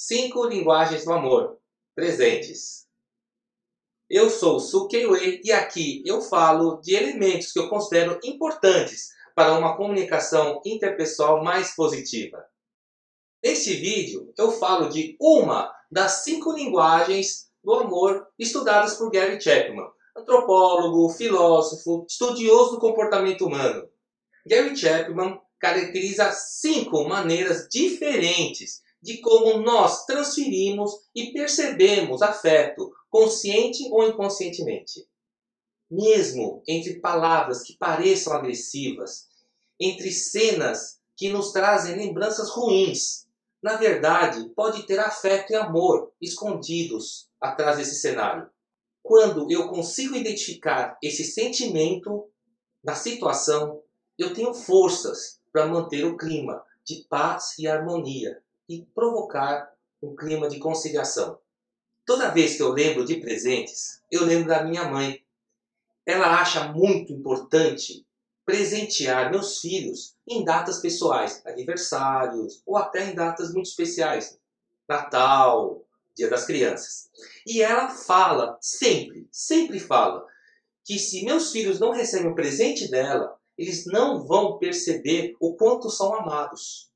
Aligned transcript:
Cinco 0.00 0.46
linguagens 0.46 1.04
do 1.04 1.12
amor 1.12 1.58
presentes. 1.92 2.86
Eu 4.08 4.30
sou 4.30 4.60
Su 4.60 4.86
Keiwei 4.86 5.40
e 5.42 5.50
aqui 5.50 6.04
eu 6.06 6.20
falo 6.20 6.80
de 6.80 6.94
elementos 6.94 7.50
que 7.50 7.58
eu 7.58 7.68
considero 7.68 8.16
importantes 8.22 9.08
para 9.34 9.58
uma 9.58 9.76
comunicação 9.76 10.62
interpessoal 10.64 11.42
mais 11.42 11.74
positiva. 11.74 12.46
Neste 13.42 13.74
vídeo 13.74 14.32
eu 14.38 14.52
falo 14.52 14.88
de 14.88 15.16
uma 15.20 15.74
das 15.90 16.22
cinco 16.22 16.52
linguagens 16.52 17.50
do 17.64 17.74
amor 17.74 18.24
estudadas 18.38 18.94
por 18.94 19.10
Gary 19.10 19.40
Chapman, 19.40 19.90
antropólogo, 20.16 21.08
filósofo, 21.08 22.06
estudioso 22.08 22.76
do 22.76 22.80
comportamento 22.80 23.46
humano. 23.46 23.88
Gary 24.46 24.76
Chapman 24.76 25.40
caracteriza 25.58 26.30
cinco 26.30 27.02
maneiras 27.08 27.66
diferentes 27.68 28.86
de 29.00 29.18
como 29.18 29.58
nós 29.58 30.04
transferimos 30.04 30.90
e 31.14 31.32
percebemos 31.32 32.20
afeto, 32.20 32.92
consciente 33.08 33.88
ou 33.90 34.06
inconscientemente. 34.06 35.06
Mesmo 35.90 36.62
entre 36.66 37.00
palavras 37.00 37.62
que 37.62 37.76
pareçam 37.76 38.32
agressivas, 38.32 39.26
entre 39.80 40.10
cenas 40.10 41.00
que 41.16 41.28
nos 41.28 41.52
trazem 41.52 41.96
lembranças 41.96 42.50
ruins, 42.50 43.26
na 43.62 43.76
verdade, 43.76 44.48
pode 44.50 44.86
ter 44.86 44.98
afeto 44.98 45.52
e 45.52 45.56
amor 45.56 46.12
escondidos 46.20 47.28
atrás 47.40 47.78
desse 47.78 47.96
cenário. 47.96 48.48
Quando 49.02 49.50
eu 49.50 49.68
consigo 49.68 50.14
identificar 50.14 50.98
esse 51.02 51.24
sentimento 51.24 52.30
na 52.84 52.94
situação, 52.94 53.82
eu 54.18 54.34
tenho 54.34 54.52
forças 54.52 55.40
para 55.52 55.66
manter 55.66 56.04
o 56.04 56.16
clima 56.16 56.62
de 56.84 57.06
paz 57.08 57.58
e 57.58 57.66
harmonia 57.66 58.42
e 58.68 58.84
provocar 58.94 59.72
um 60.02 60.14
clima 60.14 60.48
de 60.48 60.58
conciliação. 60.58 61.38
Toda 62.04 62.30
vez 62.30 62.56
que 62.56 62.62
eu 62.62 62.70
lembro 62.70 63.04
de 63.04 63.16
presentes, 63.16 64.02
eu 64.10 64.24
lembro 64.24 64.48
da 64.48 64.64
minha 64.64 64.84
mãe. 64.84 65.22
Ela 66.06 66.40
acha 66.40 66.72
muito 66.72 67.12
importante 67.12 68.06
presentear 68.44 69.30
meus 69.30 69.60
filhos 69.60 70.16
em 70.26 70.42
datas 70.42 70.80
pessoais, 70.80 71.42
aniversários 71.44 72.62
ou 72.64 72.78
até 72.78 73.10
em 73.10 73.14
datas 73.14 73.52
muito 73.52 73.66
especiais, 73.66 74.38
Natal, 74.88 75.84
Dia 76.16 76.30
das 76.30 76.46
Crianças. 76.46 77.10
E 77.46 77.60
ela 77.60 77.90
fala 77.90 78.56
sempre, 78.60 79.28
sempre 79.30 79.78
fala 79.78 80.26
que 80.82 80.98
se 80.98 81.26
meus 81.26 81.52
filhos 81.52 81.78
não 81.78 81.90
recebem 81.90 82.32
o 82.32 82.34
presente 82.34 82.90
dela, 82.90 83.38
eles 83.58 83.84
não 83.84 84.26
vão 84.26 84.58
perceber 84.58 85.36
o 85.38 85.54
quanto 85.54 85.90
são 85.90 86.14
amados. 86.14 86.87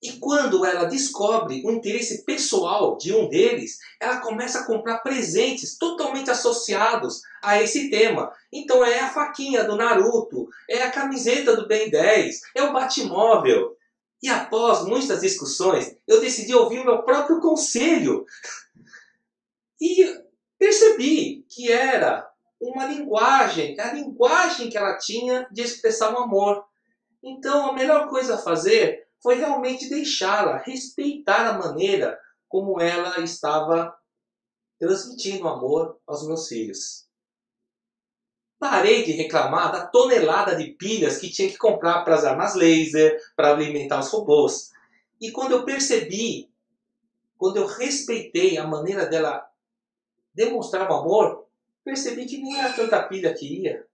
E 0.00 0.12
quando 0.12 0.64
ela 0.64 0.84
descobre 0.84 1.60
o 1.64 1.72
interesse 1.72 2.24
pessoal 2.24 2.96
de 2.96 3.12
um 3.12 3.28
deles, 3.28 3.78
ela 4.00 4.18
começa 4.18 4.60
a 4.60 4.64
comprar 4.64 4.98
presentes 4.98 5.76
totalmente 5.76 6.30
associados 6.30 7.20
a 7.42 7.60
esse 7.60 7.90
tema. 7.90 8.32
Então 8.52 8.84
é 8.84 9.00
a 9.00 9.10
faquinha 9.10 9.64
do 9.64 9.74
Naruto, 9.74 10.48
é 10.70 10.82
a 10.82 10.90
camiseta 10.90 11.56
do 11.56 11.66
Ben 11.66 11.90
10, 11.90 12.40
é 12.54 12.62
o 12.62 12.72
Batmóvel. 12.72 13.76
E 14.22 14.28
após 14.28 14.84
muitas 14.84 15.20
discussões, 15.20 15.96
eu 16.06 16.20
decidi 16.20 16.54
ouvir 16.54 16.80
o 16.80 16.84
meu 16.84 17.02
próprio 17.02 17.40
conselho. 17.40 18.24
E 19.80 20.04
percebi 20.58 21.46
que 21.48 21.70
era 21.70 22.28
uma 22.60 22.86
linguagem, 22.86 23.78
a 23.78 23.92
linguagem 23.92 24.68
que 24.68 24.76
ela 24.76 24.98
tinha 24.98 25.46
de 25.52 25.62
expressar 25.62 26.12
o 26.12 26.18
amor. 26.18 26.64
Então 27.22 27.70
a 27.70 27.72
melhor 27.72 28.08
coisa 28.08 28.34
a 28.34 28.38
fazer 28.38 29.07
foi 29.22 29.36
realmente 29.36 29.88
deixá-la, 29.88 30.58
respeitar 30.58 31.48
a 31.48 31.58
maneira 31.58 32.18
como 32.48 32.80
ela 32.80 33.20
estava 33.20 33.94
transmitindo 34.78 35.48
amor 35.48 35.98
aos 36.06 36.26
meus 36.26 36.48
filhos. 36.48 37.06
Parei 38.58 39.04
de 39.04 39.12
reclamar 39.12 39.70
da 39.70 39.86
tonelada 39.86 40.56
de 40.56 40.72
pilhas 40.72 41.18
que 41.18 41.30
tinha 41.30 41.48
que 41.48 41.56
comprar 41.56 42.02
para 42.04 42.14
as 42.14 42.24
armas 42.24 42.54
laser, 42.54 43.20
para 43.36 43.52
alimentar 43.52 44.00
os 44.00 44.10
robôs. 44.10 44.70
E 45.20 45.30
quando 45.30 45.52
eu 45.52 45.64
percebi, 45.64 46.50
quando 47.36 47.56
eu 47.56 47.66
respeitei 47.66 48.58
a 48.58 48.66
maneira 48.66 49.06
dela 49.06 49.48
demonstrar 50.34 50.90
o 50.90 50.94
amor, 50.94 51.46
percebi 51.84 52.26
que 52.26 52.38
nem 52.38 52.58
era 52.58 52.72
tanta 52.72 53.02
pilha 53.02 53.34
que 53.34 53.62
ia. 53.62 53.86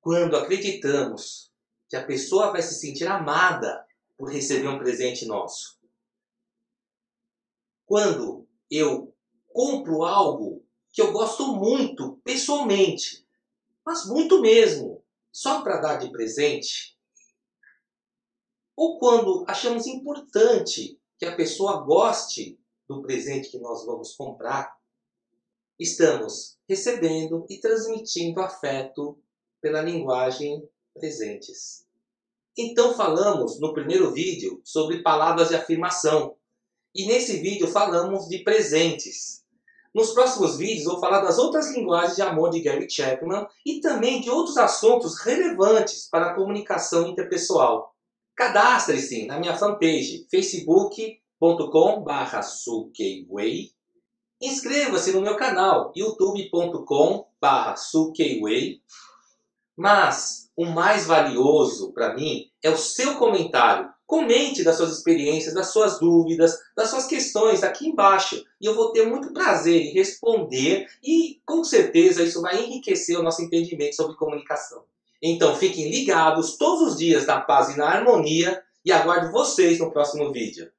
Quando 0.00 0.36
acreditamos 0.36 1.50
que 1.88 1.96
a 1.96 2.04
pessoa 2.04 2.50
vai 2.52 2.60
se 2.60 2.74
sentir 2.74 3.06
amada 3.06 3.86
por 4.16 4.32
receber 4.32 4.68
um 4.68 4.78
presente 4.78 5.26
nosso. 5.26 5.78
Quando 7.86 8.46
eu 8.70 9.14
compro 9.48 10.04
algo 10.04 10.64
que 10.92 11.02
eu 11.02 11.12
gosto 11.12 11.54
muito 11.54 12.16
pessoalmente, 12.24 13.26
mas 13.84 14.06
muito 14.06 14.40
mesmo, 14.40 15.04
só 15.32 15.62
para 15.62 15.80
dar 15.80 15.96
de 15.96 16.10
presente, 16.10 16.96
ou 18.76 18.98
quando 18.98 19.44
achamos 19.46 19.86
importante 19.86 20.98
que 21.18 21.24
a 21.24 21.36
pessoa 21.36 21.82
goste 21.82 22.58
do 22.88 23.02
presente 23.02 23.50
que 23.50 23.58
nós 23.58 23.84
vamos 23.84 24.14
comprar, 24.14 24.76
estamos 25.78 26.58
recebendo 26.68 27.46
e 27.48 27.58
transmitindo 27.58 28.40
afeto 28.40 29.18
pela 29.60 29.80
linguagem 29.80 30.68
presentes. 30.92 31.86
Então 32.56 32.94
falamos 32.94 33.60
no 33.60 33.72
primeiro 33.72 34.12
vídeo 34.12 34.60
sobre 34.64 35.02
palavras 35.02 35.48
de 35.48 35.56
afirmação. 35.56 36.36
E 36.94 37.06
nesse 37.06 37.38
vídeo 37.38 37.66
falamos 37.66 38.28
de 38.28 38.44
presentes. 38.44 39.42
Nos 39.92 40.12
próximos 40.12 40.56
vídeos 40.56 40.84
vou 40.84 41.00
falar 41.00 41.20
das 41.20 41.38
outras 41.38 41.74
linguagens 41.74 42.16
de 42.16 42.22
amor 42.22 42.50
de 42.50 42.60
Gary 42.60 42.88
Chapman 42.90 43.46
e 43.64 43.80
também 43.80 44.20
de 44.20 44.30
outros 44.30 44.56
assuntos 44.56 45.20
relevantes 45.20 46.08
para 46.08 46.30
a 46.30 46.34
comunicação 46.34 47.08
interpessoal. 47.08 47.92
Cadastre-se 48.36 49.26
na 49.26 49.38
minha 49.38 49.56
fanpage 49.56 50.26
facebook.com.br 50.30 52.42
sukeiway. 52.42 53.70
Inscreva-se 54.40 55.12
no 55.12 55.20
meu 55.20 55.36
canal 55.36 55.92
youtube.com.br 55.94 57.76
sukeiway. 57.76 58.80
Mas 59.76 60.43
o 60.56 60.64
mais 60.66 61.06
valioso 61.06 61.92
para 61.92 62.14
mim 62.14 62.50
é 62.62 62.70
o 62.70 62.76
seu 62.76 63.16
comentário. 63.16 63.92
Comente 64.06 64.62
das 64.62 64.76
suas 64.76 64.96
experiências, 64.96 65.54
das 65.54 65.72
suas 65.72 65.98
dúvidas, 65.98 66.58
das 66.76 66.90
suas 66.90 67.06
questões 67.06 67.62
aqui 67.62 67.88
embaixo. 67.88 68.44
E 68.60 68.66
eu 68.66 68.74
vou 68.74 68.92
ter 68.92 69.06
muito 69.06 69.32
prazer 69.32 69.80
em 69.80 69.92
responder 69.92 70.86
e 71.02 71.40
com 71.46 71.64
certeza 71.64 72.22
isso 72.22 72.42
vai 72.42 72.62
enriquecer 72.62 73.18
o 73.18 73.22
nosso 73.22 73.42
entendimento 73.42 73.96
sobre 73.96 74.16
comunicação. 74.16 74.82
Então 75.22 75.56
fiquem 75.56 75.90
ligados 75.90 76.56
todos 76.56 76.92
os 76.92 76.98
dias 76.98 77.26
na 77.26 77.40
paz 77.40 77.70
e 77.74 77.78
na 77.78 77.88
harmonia 77.88 78.62
e 78.84 78.92
aguardo 78.92 79.32
vocês 79.32 79.78
no 79.78 79.90
próximo 79.90 80.30
vídeo. 80.30 80.70